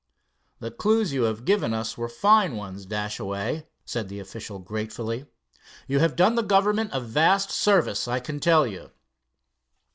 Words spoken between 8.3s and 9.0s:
tell you."